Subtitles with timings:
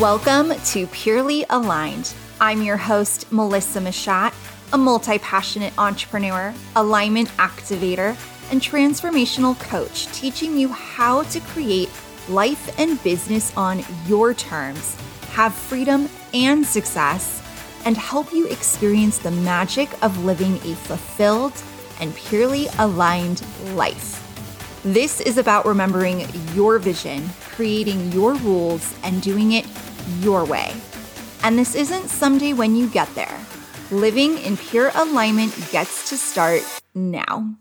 [0.00, 2.14] Welcome to Purely Aligned.
[2.40, 4.32] I'm your host, Melissa Machat,
[4.72, 8.16] a multi passionate entrepreneur, alignment activator,
[8.50, 11.90] and transformational coach, teaching you how to create
[12.30, 14.96] life and business on your terms,
[15.32, 17.42] have freedom and success,
[17.84, 21.62] and help you experience the magic of living a fulfilled
[22.00, 24.18] and purely aligned life.
[24.84, 29.66] This is about remembering your vision, creating your rules, and doing it
[30.20, 30.74] your way.
[31.42, 33.38] And this isn't someday when you get there.
[33.90, 36.62] Living in pure alignment gets to start
[36.94, 37.56] now.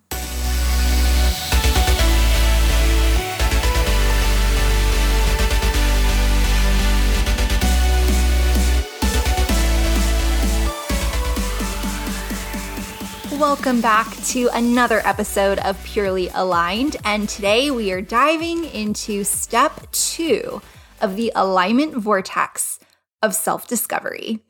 [13.42, 16.98] Welcome back to another episode of Purely Aligned.
[17.04, 20.62] And today we are diving into step two
[21.02, 22.78] of the alignment vortex
[23.24, 24.42] of self discovery.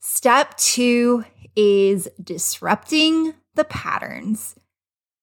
[0.00, 1.24] Step two
[1.56, 4.54] is disrupting the patterns.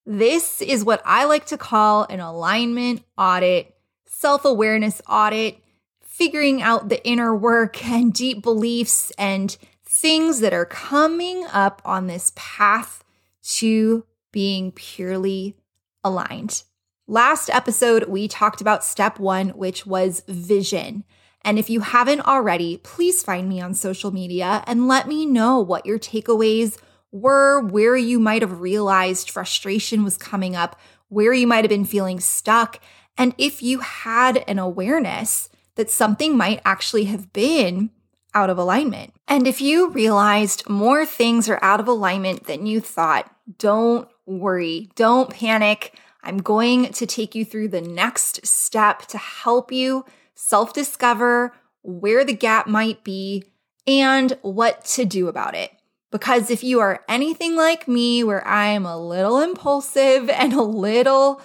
[0.08, 3.76] This is what I like to call an alignment audit,
[4.08, 5.60] self awareness audit,
[6.02, 12.08] figuring out the inner work and deep beliefs and things that are coming up on
[12.08, 13.03] this path
[13.44, 15.56] to being purely
[16.04, 16.64] aligned.
[17.08, 21.04] Last episode, we talked about step one, which was vision.
[21.46, 25.60] And if you haven't already, please find me on social media and let me know
[25.60, 26.80] what your takeaways
[27.12, 31.86] were, where you might have realized frustration was coming up, where you might have been
[31.86, 32.80] feeling stuck,
[33.18, 37.92] and if you had an awareness that something might actually have been
[38.34, 39.14] out of alignment.
[39.28, 44.90] And if you realized more things are out of alignment than you thought, don't worry,
[44.96, 46.00] don't panic.
[46.24, 52.24] I'm going to take you through the next step to help you self discover where
[52.24, 53.44] the gap might be
[53.86, 55.72] and what to do about it.
[56.12, 60.62] Because if you are anything like me, where I am a little impulsive and a
[60.62, 61.42] little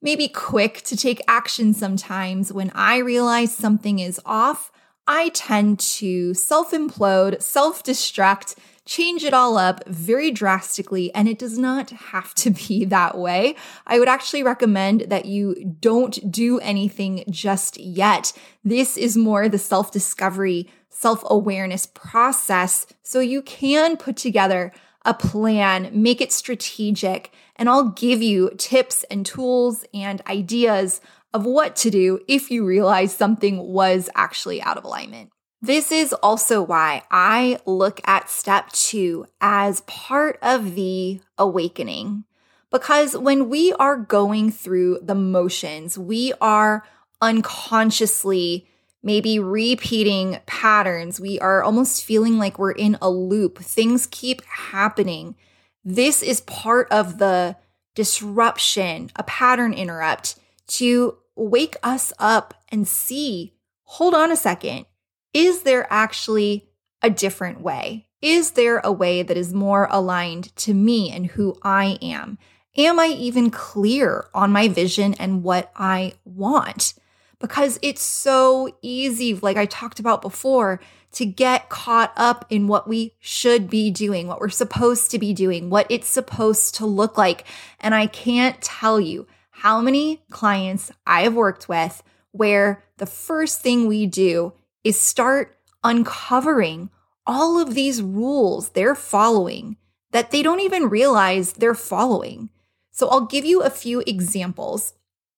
[0.00, 4.70] maybe quick to take action sometimes, when I realize something is off,
[5.06, 11.38] I tend to self implode, self destruct, change it all up very drastically, and it
[11.38, 13.56] does not have to be that way.
[13.86, 18.32] I would actually recommend that you don't do anything just yet.
[18.64, 24.72] This is more the self discovery, self awareness process, so you can put together
[25.04, 31.00] a plan, make it strategic, and I'll give you tips and tools and ideas
[31.34, 35.30] of what to do if you realize something was actually out of alignment.
[35.64, 42.24] This is also why I look at step two as part of the awakening.
[42.72, 46.84] Because when we are going through the motions, we are
[47.20, 48.66] unconsciously
[49.04, 51.20] maybe repeating patterns.
[51.20, 53.58] We are almost feeling like we're in a loop.
[53.58, 55.36] Things keep happening.
[55.84, 57.56] This is part of the
[57.94, 60.36] disruption, a pattern interrupt
[60.68, 64.86] to wake us up and see hold on a second.
[65.34, 66.68] Is there actually
[67.02, 68.06] a different way?
[68.20, 72.38] Is there a way that is more aligned to me and who I am?
[72.76, 76.94] Am I even clear on my vision and what I want?
[77.38, 80.80] Because it's so easy, like I talked about before,
[81.12, 85.34] to get caught up in what we should be doing, what we're supposed to be
[85.34, 87.44] doing, what it's supposed to look like.
[87.80, 93.60] And I can't tell you how many clients I have worked with where the first
[93.60, 94.54] thing we do
[94.84, 96.90] is start uncovering
[97.26, 99.76] all of these rules they're following
[100.10, 102.50] that they don't even realize they're following.
[102.90, 104.94] So I'll give you a few examples.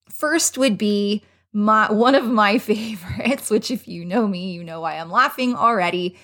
[0.09, 1.23] First would be
[1.53, 5.55] my one of my favorites, which if you know me, you know why I'm laughing
[5.55, 6.17] already.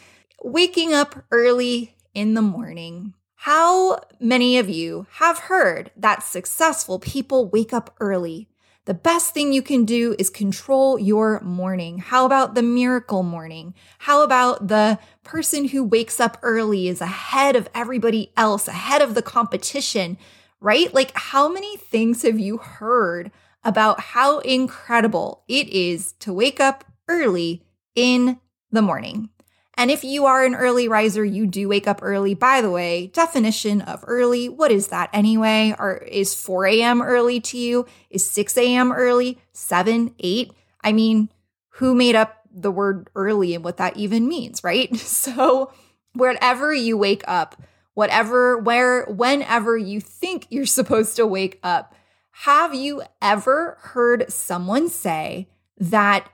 [0.44, 3.14] Waking up early in the morning
[3.46, 8.48] how many of you have heard that successful people wake up early?
[8.92, 12.00] The best thing you can do is control your morning.
[12.00, 13.74] How about the miracle morning?
[14.00, 19.16] How about the person who wakes up early is ahead of everybody else, ahead of
[19.16, 20.18] the competition,
[20.60, 20.94] right?
[20.94, 23.32] Like, how many things have you heard
[23.64, 27.64] about how incredible it is to wake up early
[27.96, 28.42] in
[28.72, 29.30] the morning?
[29.76, 32.34] And if you are an early riser, you do wake up early.
[32.34, 35.74] By the way, definition of early, what is that anyway?
[35.80, 37.02] Or is 4 a.m.
[37.02, 37.86] early to you?
[38.10, 38.92] Is 6 a.m.
[38.92, 39.40] early?
[39.54, 40.52] 7, 8?
[40.84, 41.30] I mean,
[41.76, 44.96] who made up the word early and what that even means, right?
[44.98, 45.72] So,
[46.14, 47.62] wherever you wake up,
[47.94, 51.96] whatever, where, whenever you think you're supposed to wake up,
[52.32, 55.48] have you ever heard someone say
[55.78, 56.30] that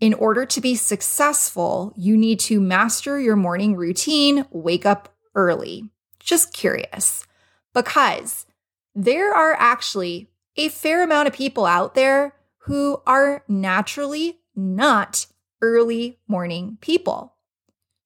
[0.00, 5.90] in order to be successful, you need to master your morning routine, wake up early.
[6.18, 7.26] Just curious,
[7.74, 8.46] because
[8.94, 15.26] there are actually a fair amount of people out there who are naturally not
[15.62, 17.34] early morning people.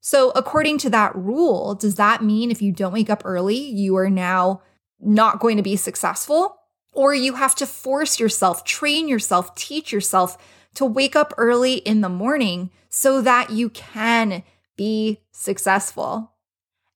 [0.00, 3.96] So, according to that rule, does that mean if you don't wake up early, you
[3.96, 4.62] are now
[5.00, 6.56] not going to be successful?
[6.92, 10.36] Or you have to force yourself, train yourself, teach yourself
[10.74, 14.42] to wake up early in the morning so that you can
[14.76, 16.32] be successful.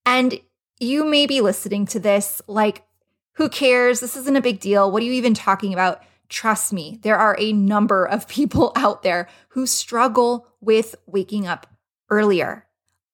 [0.06, 0.40] And
[0.80, 2.84] you may be listening to this like,
[3.34, 4.00] who cares?
[4.00, 4.90] This isn't a big deal.
[4.90, 6.02] What are you even talking about?
[6.28, 11.66] Trust me, there are a number of people out there who struggle with waking up
[12.10, 12.66] earlier.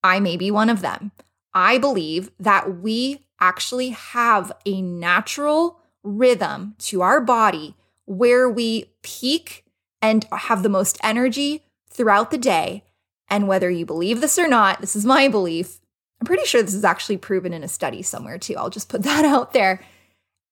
[0.02, 1.12] I may be one of them.
[1.52, 9.63] I believe that we actually have a natural rhythm to our body where we peak
[10.04, 12.84] and have the most energy throughout the day.
[13.28, 15.80] And whether you believe this or not, this is my belief.
[16.20, 18.54] I'm pretty sure this is actually proven in a study somewhere too.
[18.58, 19.82] I'll just put that out there.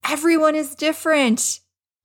[0.08, 1.60] Everyone is different.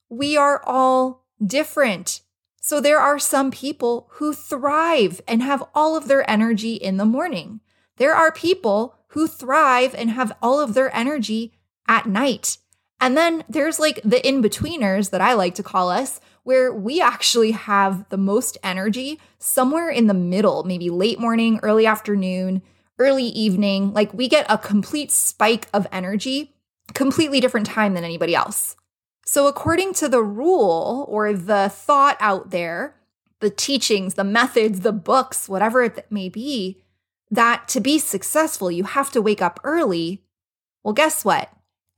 [0.10, 2.20] We are all different.
[2.60, 7.06] So there are some people who thrive and have all of their energy in the
[7.06, 7.62] morning.
[7.96, 11.54] There are people who thrive and have all of their energy
[11.88, 12.58] at night.
[13.00, 17.02] And then there's like the in betweeners that I like to call us, where we
[17.02, 22.62] actually have the most energy somewhere in the middle, maybe late morning, early afternoon,
[23.00, 23.92] early evening.
[23.92, 26.54] Like we get a complete spike of energy,
[26.94, 28.78] completely different time than anybody else.
[29.26, 32.96] So, according to the rule or the thought out there,
[33.42, 36.82] the teachings, the methods, the books, whatever it may be,
[37.30, 40.24] that to be successful, you have to wake up early.
[40.82, 41.52] Well, guess what?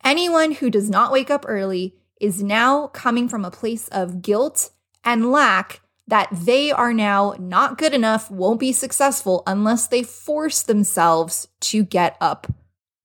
[0.03, 4.71] Anyone who does not wake up early is now coming from a place of guilt
[5.03, 10.63] and lack that they are now not good enough, won't be successful unless they force
[10.63, 12.51] themselves to get up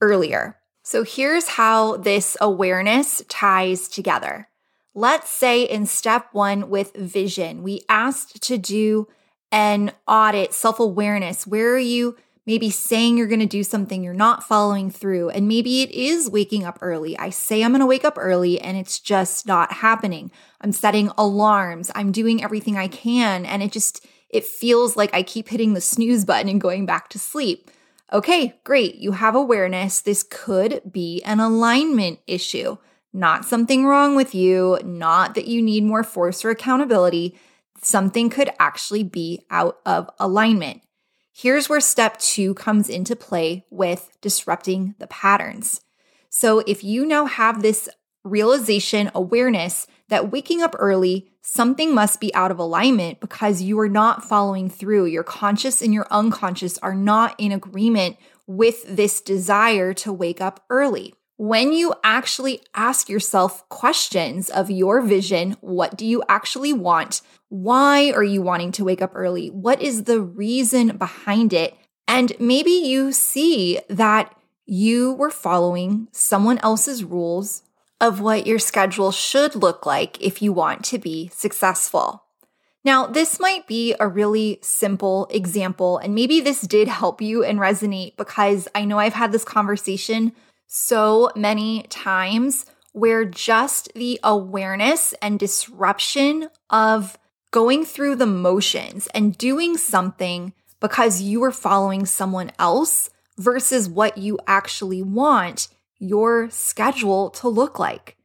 [0.01, 0.57] earlier.
[0.83, 4.49] So here's how this awareness ties together.
[4.95, 9.09] Let's say in step one with vision, we asked to do
[9.51, 11.47] an audit, self awareness.
[11.47, 15.31] Where are you maybe saying you're going to do something, you're not following through.
[15.31, 17.19] And maybe it is waking up early.
[17.19, 20.31] I say I'm going to wake up early and it's just not happening.
[20.61, 21.91] I'm setting alarms.
[21.95, 23.47] I'm doing everything I can.
[23.47, 27.09] And it just, it feels like I keep hitting the snooze button and going back
[27.11, 27.71] to sleep.
[28.13, 28.97] Okay, great.
[28.97, 30.01] You have awareness.
[30.01, 32.77] This could be an alignment issue,
[33.13, 37.37] not something wrong with you, not that you need more force or accountability.
[37.81, 40.83] Something could actually be out of alignment.
[41.37, 45.81] Here's where step two comes into play with disrupting the patterns.
[46.31, 47.89] So, if you now have this
[48.23, 53.89] realization, awareness that waking up early, something must be out of alignment because you are
[53.89, 55.07] not following through.
[55.07, 58.17] Your conscious and your unconscious are not in agreement
[58.47, 61.15] with this desire to wake up early.
[61.37, 67.23] When you actually ask yourself questions of your vision, what do you actually want?
[67.55, 69.47] Why are you wanting to wake up early?
[69.47, 71.77] What is the reason behind it?
[72.09, 74.37] And maybe you see that
[74.67, 77.63] you were following someone else's rules
[78.01, 82.25] of what your schedule should look like if you want to be successful.
[82.85, 87.61] Now, this might be a really simple example, and maybe this did help you and
[87.61, 90.33] resonate because I know I've had this conversation
[90.67, 97.17] so many times where just the awareness and disruption of
[97.55, 104.19] going through the motions and doing something because you are following someone else versus what
[104.19, 105.69] you actually want
[106.01, 108.17] your schedule to look like.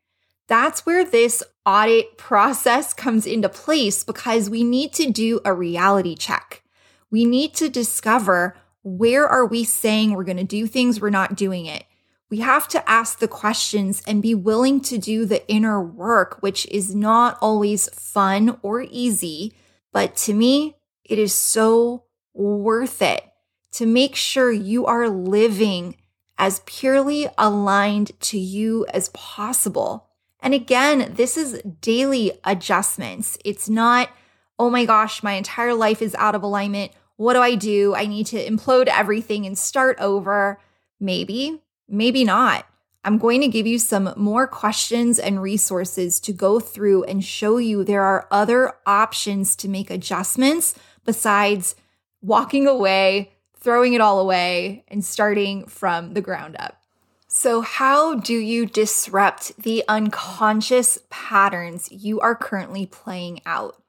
[0.48, 6.16] That's where this audit process comes into place because we need to do a reality
[6.16, 6.64] check.
[7.12, 11.36] We need to discover where are we saying we're going to do things, we're not
[11.36, 11.86] doing it.
[12.30, 16.68] We have to ask the questions and be willing to do the inner work, which
[16.68, 19.54] is not always fun or easy.
[19.92, 23.24] But to me, it is so worth it
[23.72, 25.96] to make sure you are living
[26.38, 30.08] as purely aligned to you as possible.
[30.40, 33.38] And again, this is daily adjustments.
[33.44, 34.10] It's not,
[34.58, 36.92] oh my gosh, my entire life is out of alignment.
[37.18, 37.94] What do I do?
[37.96, 40.62] I need to implode everything and start over.
[41.02, 42.66] Maybe, Maybe not.
[43.04, 47.58] I'm going to give you some more questions and resources to go through and show
[47.58, 51.76] you there are other options to make adjustments besides
[52.22, 56.82] walking away, throwing it all away, and starting from the ground up.
[57.28, 63.82] So, how do you disrupt the unconscious patterns you are currently playing out?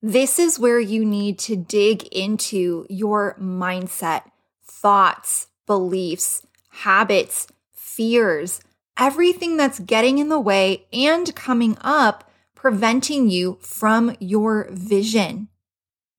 [0.00, 4.22] This is where you need to dig into your mindset,
[4.64, 6.45] thoughts, beliefs,
[6.82, 8.60] habits, fears,
[8.98, 15.48] everything that's getting in the way and coming up, preventing you from your vision.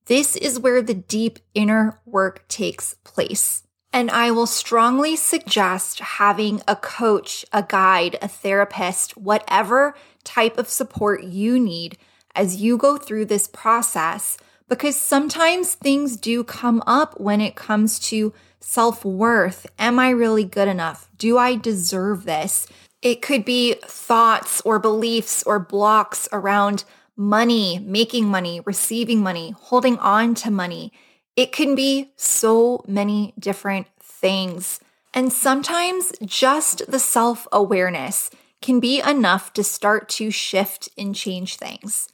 [0.06, 3.62] This is where the deep inner work takes place.
[3.92, 10.68] And I will strongly suggest having a coach, a guide, a therapist, whatever type of
[10.68, 11.96] support you need
[12.34, 14.36] as you go through this process,
[14.68, 19.66] because sometimes things do come up when it comes to self worth.
[19.78, 21.08] Am I really good enough?
[21.16, 22.66] Do I deserve this?
[23.02, 26.84] It could be thoughts or beliefs or blocks around
[27.16, 30.92] money, making money, receiving money, holding on to money.
[31.36, 34.80] It can be so many different things.
[35.14, 41.56] And sometimes just the self awareness can be enough to start to shift and change
[41.56, 42.08] things.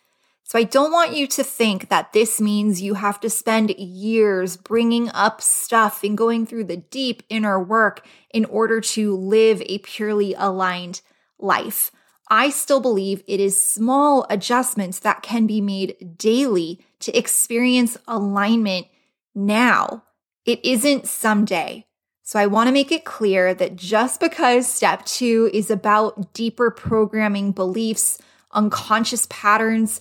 [0.46, 4.58] So I don't want you to think that this means you have to spend years
[4.58, 9.78] bringing up stuff and going through the deep inner work in order to live a
[9.78, 11.00] purely aligned
[11.38, 11.90] life.
[12.28, 18.86] I still believe it is small adjustments that can be made daily to experience alignment
[19.34, 20.04] now.
[20.44, 21.86] It isn't someday.
[22.22, 26.70] So I want to make it clear that just because step two is about deeper
[26.70, 28.18] programming beliefs,
[28.52, 30.00] unconscious patterns,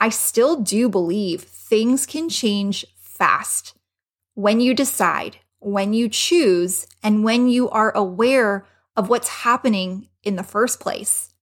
[0.00, 3.76] I still do believe things can change fast
[4.34, 8.64] when you decide, when you choose, and when you are aware
[8.96, 11.34] of what's happening in the first place.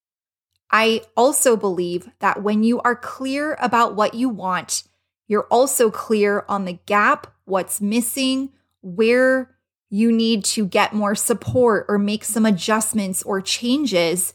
[0.71, 4.83] I also believe that when you are clear about what you want,
[5.29, 8.51] you're also clear on the gap, what's missing,
[8.83, 9.55] where
[9.89, 14.35] you need to get more support or make some adjustments or changes,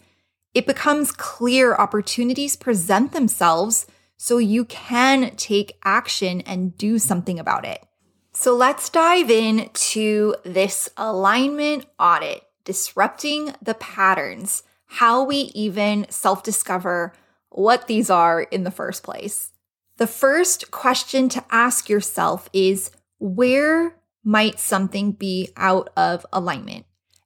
[0.54, 3.86] it becomes clear opportunities present themselves
[4.24, 7.86] so you can take action and do something about it.
[8.32, 16.42] So let's dive in to this alignment audit, disrupting the patterns, how we even self
[16.42, 17.12] discover
[17.50, 19.52] what these are in the first place.
[19.98, 26.86] The first question to ask yourself is where might something be out of alignment?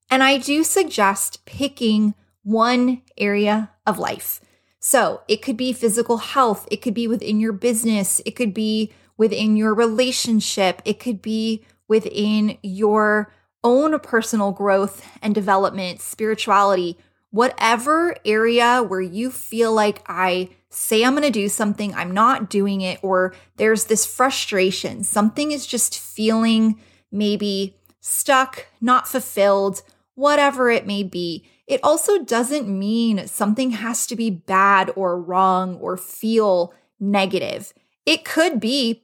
[0.09, 4.41] And I do suggest picking one area of life.
[4.87, 8.93] So it could be physical health, it could be within your business, it could be
[9.17, 13.29] within your relationship, it could be within your
[13.65, 16.97] own personal growth and development, spirituality,
[17.31, 22.49] whatever area where you feel like I say I'm going to do something, I'm not
[22.49, 26.79] doing it, or there's this frustration, something is just feeling
[27.11, 29.81] maybe stuck, not fulfilled,
[30.15, 31.45] whatever it may be.
[31.67, 37.73] It also doesn't mean something has to be bad or wrong or feel negative.
[38.05, 39.03] It could be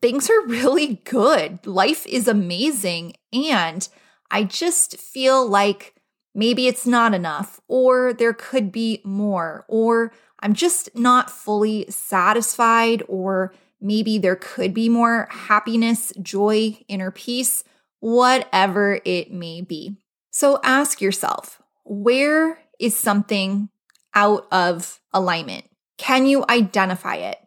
[0.00, 3.88] things are really good, life is amazing, and
[4.30, 5.94] I just feel like
[6.34, 13.02] maybe it's not enough, or there could be more, or I'm just not fully satisfied,
[13.06, 17.62] or maybe there could be more happiness, joy, inner peace,
[18.00, 19.96] whatever it may be.
[20.30, 23.68] So ask yourself where is something
[24.14, 25.64] out of alignment?
[25.98, 27.38] Can you identify it?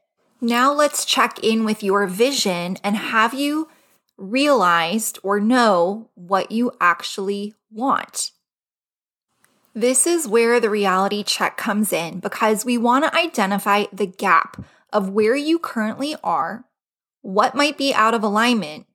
[0.42, 3.70] Now let's check in with your vision and have you
[4.18, 8.32] realized or know what you actually want?
[9.74, 14.64] This is where the reality check comes in because we want to identify the gap
[14.94, 16.64] of where you currently are,
[17.22, 18.86] what might be out of alignment,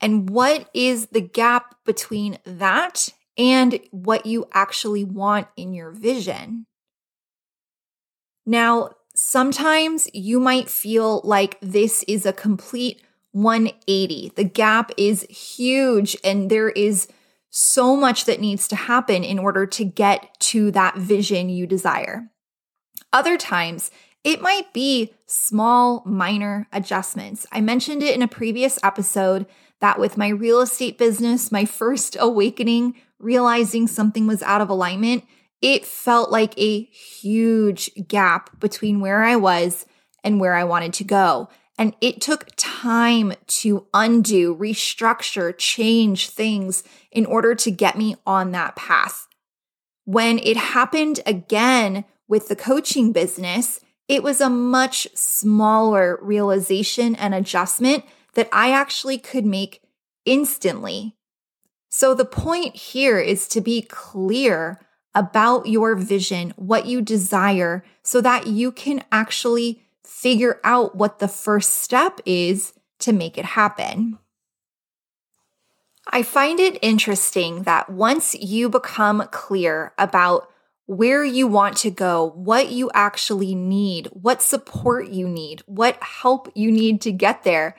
[0.00, 6.66] and what is the gap between that and what you actually want in your vision.
[8.46, 14.32] Now, sometimes you might feel like this is a complete 180.
[14.36, 17.08] The gap is huge and there is
[17.50, 22.30] so much that needs to happen in order to get to that vision you desire.
[23.12, 23.90] Other times,
[24.24, 27.46] it might be small, minor adjustments.
[27.52, 29.46] I mentioned it in a previous episode
[29.80, 35.24] that with my real estate business, my first awakening realizing something was out of alignment,
[35.62, 39.86] it felt like a huge gap between where I was
[40.22, 41.48] and where I wanted to go.
[41.78, 48.52] And it took time to undo, restructure, change things in order to get me on
[48.52, 49.26] that path.
[50.04, 57.34] When it happened again with the coaching business, it was a much smaller realization and
[57.34, 58.04] adjustment
[58.34, 59.82] that I actually could make
[60.24, 61.16] instantly
[61.96, 64.80] so the point here is to be clear
[65.14, 71.28] about your vision, what you desire, so that you can actually figure out what the
[71.28, 74.18] first step is to make it happen.
[76.08, 80.48] I find it interesting that once you become clear about
[80.86, 86.50] where you want to go, what you actually need, what support you need, what help
[86.56, 87.76] you need to get there,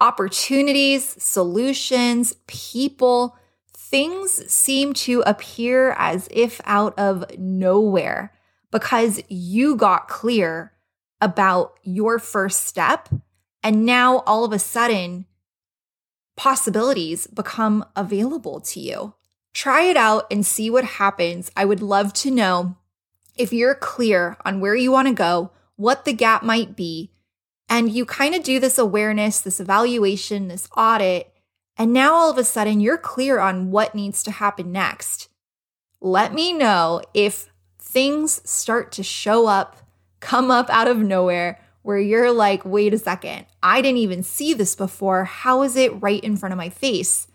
[0.00, 3.36] opportunities, solutions, people,
[3.74, 8.32] things seem to appear as if out of nowhere
[8.70, 10.72] because you got clear
[11.20, 13.08] about your first step.
[13.62, 15.26] And now all of a sudden,
[16.36, 19.14] possibilities become available to you.
[19.52, 21.50] Try it out and see what happens.
[21.56, 22.76] I would love to know
[23.36, 27.10] if you're clear on where you want to go, what the gap might be,
[27.68, 31.32] and you kind of do this awareness, this evaluation, this audit,
[31.76, 35.28] and now all of a sudden you're clear on what needs to happen next.
[36.00, 39.76] Let me know if things start to show up,
[40.20, 44.52] come up out of nowhere, where you're like, wait a second, I didn't even see
[44.52, 45.24] this before.
[45.24, 47.28] How is it right in front of my face?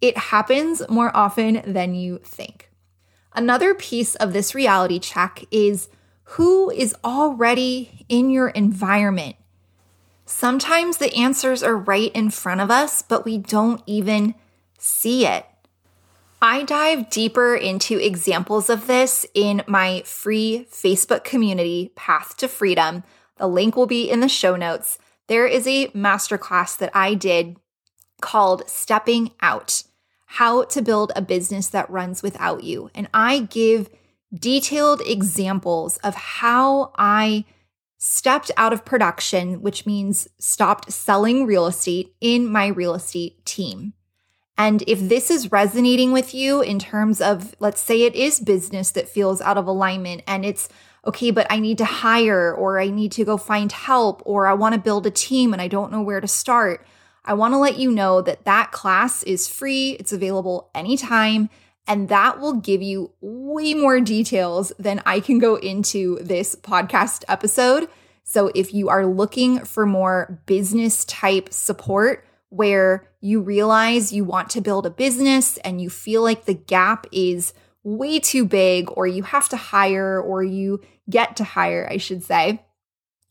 [0.00, 2.70] It happens more often than you think.
[3.34, 5.88] Another piece of this reality check is
[6.24, 9.36] who is already in your environment.
[10.32, 14.34] Sometimes the answers are right in front of us, but we don't even
[14.78, 15.46] see it.
[16.40, 23.04] I dive deeper into examples of this in my free Facebook community, Path to Freedom.
[23.36, 24.98] The link will be in the show notes.
[25.28, 27.58] There is a masterclass that I did
[28.20, 29.84] called Stepping Out
[30.24, 32.90] How to Build a Business That Runs Without You.
[32.94, 33.90] And I give
[34.34, 37.44] detailed examples of how I
[38.04, 43.92] stepped out of production, which means stopped selling real estate in my real estate team.
[44.58, 48.90] And if this is resonating with you in terms of, let's say it is business
[48.90, 50.68] that feels out of alignment and it's,
[51.06, 54.54] okay, but I need to hire or I need to go find help or I
[54.54, 56.84] want to build a team and I don't know where to start.
[57.24, 59.92] I want to let you know that that class is free.
[60.00, 61.50] It's available anytime.
[61.86, 67.24] And that will give you way more details than I can go into this podcast
[67.28, 67.88] episode.
[68.24, 74.50] So if you are looking for more business type support, where you realize you want
[74.50, 79.06] to build a business and you feel like the gap is way too big, or
[79.06, 82.62] you have to hire, or you get to hire, I should say,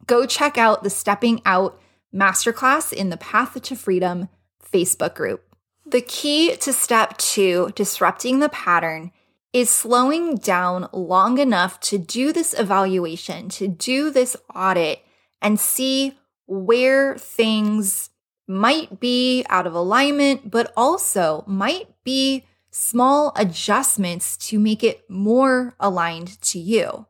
[0.07, 1.79] go check out the Stepping Out
[2.13, 4.27] Masterclass in the Path to Freedom
[4.73, 5.50] Facebook group.
[5.91, 9.11] The key to step two, disrupting the pattern,
[9.51, 15.03] is slowing down long enough to do this evaluation, to do this audit,
[15.41, 18.09] and see where things
[18.47, 25.75] might be out of alignment, but also might be small adjustments to make it more
[25.77, 27.05] aligned to you.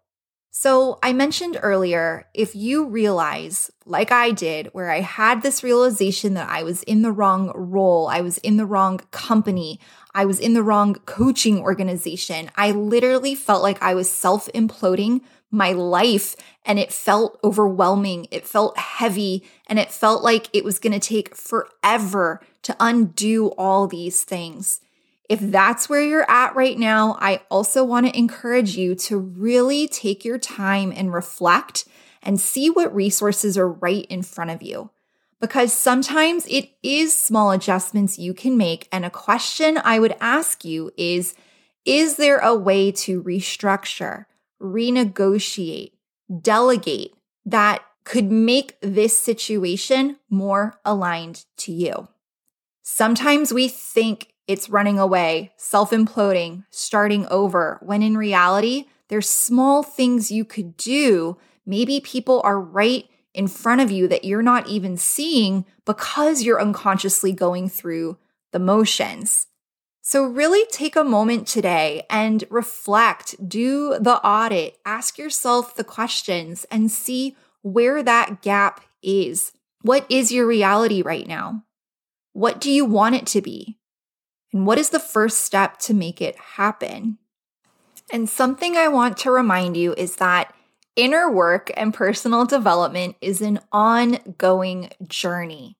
[0.64, 6.36] So, I mentioned earlier if you realize, like I did, where I had this realization
[6.36, 9.80] that I was in the wrong role, I was in the wrong company,
[10.14, 15.22] I was in the wrong coaching organization, I literally felt like I was self imploding
[15.50, 18.28] my life and it felt overwhelming.
[18.30, 23.48] It felt heavy and it felt like it was going to take forever to undo
[23.58, 24.80] all these things.
[25.32, 29.88] If that's where you're at right now, I also want to encourage you to really
[29.88, 31.86] take your time and reflect
[32.22, 34.90] and see what resources are right in front of you.
[35.40, 38.90] Because sometimes it is small adjustments you can make.
[38.92, 41.34] And a question I would ask you is
[41.86, 44.26] Is there a way to restructure?
[44.62, 45.94] renegotiate,
[46.42, 47.14] delegate
[47.46, 52.10] that could make this situation more aligned to you.
[52.84, 59.84] Sometimes we think it's running away, self imploding, starting over, when in reality, there's small
[59.84, 61.38] things you could do.
[61.66, 66.62] Maybe people are right in front of you that you're not even seeing because you're
[66.62, 68.18] unconsciously going through
[68.52, 69.48] the motions.
[70.02, 76.66] So, really take a moment today and reflect, do the audit, ask yourself the questions,
[76.72, 79.52] and see where that gap is.
[79.84, 81.64] What is your reality right now?
[82.34, 83.78] What do you want it to be?
[84.54, 87.18] And what is the first step to make it happen?
[88.12, 90.54] And something I want to remind you is that
[90.96, 95.78] inner work and personal development is an ongoing journey.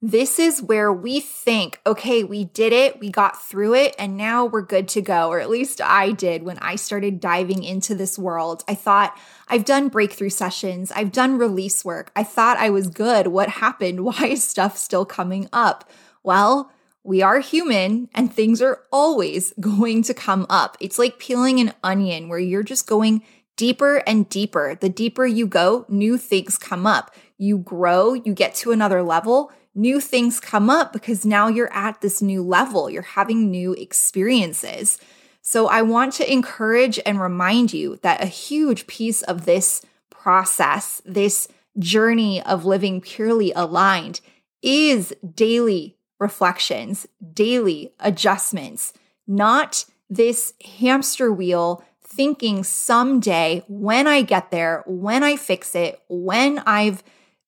[0.00, 4.44] This is where we think, okay, we did it, we got through it, and now
[4.44, 5.28] we're good to go.
[5.28, 8.62] Or at least I did when I started diving into this world.
[8.68, 12.12] I thought, I've done breakthrough sessions, I've done release work.
[12.14, 13.28] I thought I was good.
[13.28, 14.04] What happened?
[14.04, 15.90] Why is stuff still coming up?
[16.22, 16.70] Well,
[17.08, 20.76] we are human and things are always going to come up.
[20.78, 23.22] It's like peeling an onion where you're just going
[23.56, 24.76] deeper and deeper.
[24.78, 27.14] The deeper you go, new things come up.
[27.38, 32.02] You grow, you get to another level, new things come up because now you're at
[32.02, 32.90] this new level.
[32.90, 34.98] You're having new experiences.
[35.40, 41.00] So I want to encourage and remind you that a huge piece of this process,
[41.06, 44.20] this journey of living purely aligned,
[44.60, 48.92] is daily reflections, daily adjustments,
[49.26, 56.60] not this hamster wheel thinking someday when I get there, when I fix it, when
[56.60, 57.02] I've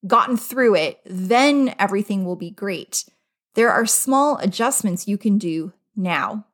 [0.07, 3.05] gotten through it, then everything will be great.
[3.55, 6.47] There are small adjustments you can do now.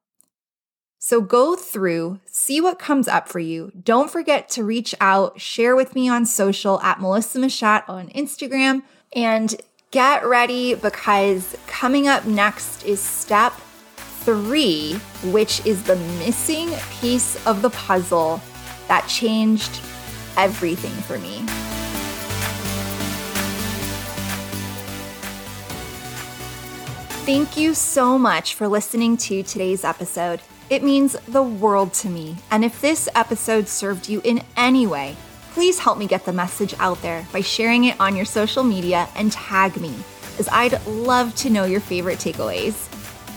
[0.99, 3.71] So go through, see what comes up for you.
[3.81, 8.83] Don't forget to reach out, share with me on social at Melissa Machat on Instagram,
[9.13, 9.55] and
[9.91, 13.53] get ready because coming up next is step
[13.97, 14.95] three,
[15.25, 16.71] which is the missing
[17.01, 18.41] piece of the puzzle
[18.89, 19.81] that changed
[20.37, 21.45] everything for me.
[27.25, 30.41] Thank you so much for listening to today's episode.
[30.71, 32.37] It means the world to me.
[32.51, 35.17] And if this episode served you in any way,
[35.57, 39.09] please help me get the message out there by sharing it on your social media
[39.17, 39.95] and tag me,
[40.39, 42.77] as I'd love to know your favorite takeaways.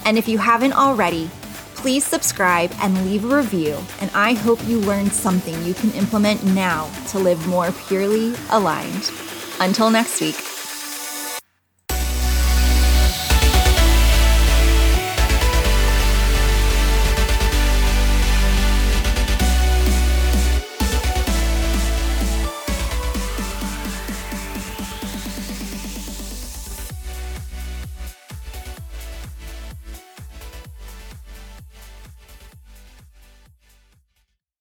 [0.04, 1.30] And if you haven't already,
[1.76, 3.78] please subscribe and leave a review.
[4.02, 9.12] And I hope you learned something you can implement now to live more purely aligned.
[9.62, 10.49] Until next week.